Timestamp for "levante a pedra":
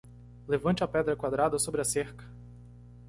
0.47-1.15